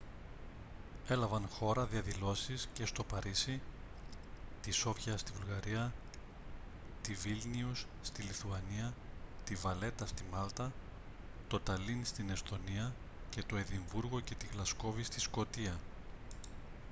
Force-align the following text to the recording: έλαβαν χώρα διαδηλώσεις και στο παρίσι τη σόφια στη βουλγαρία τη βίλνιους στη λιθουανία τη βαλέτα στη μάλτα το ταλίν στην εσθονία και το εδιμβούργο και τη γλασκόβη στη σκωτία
έλαβαν 1.07 1.47
χώρα 1.47 1.85
διαδηλώσεις 1.85 2.67
και 2.73 2.85
στο 2.85 3.03
παρίσι 3.03 3.61
τη 4.61 4.71
σόφια 4.71 5.17
στη 5.17 5.31
βουλγαρία 5.31 5.93
τη 7.01 7.13
βίλνιους 7.13 7.85
στη 8.01 8.21
λιθουανία 8.21 8.93
τη 9.43 9.55
βαλέτα 9.55 10.05
στη 10.05 10.23
μάλτα 10.31 10.71
το 11.47 11.59
ταλίν 11.59 12.05
στην 12.05 12.29
εσθονία 12.29 12.93
και 13.29 13.43
το 13.47 13.57
εδιμβούργο 13.57 14.19
και 14.19 14.35
τη 14.35 14.45
γλασκόβη 14.45 15.03
στη 15.03 15.19
σκωτία 15.19 15.79